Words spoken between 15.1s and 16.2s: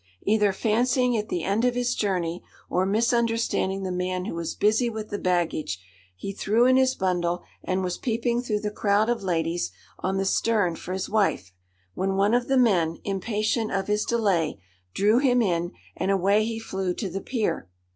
him in, and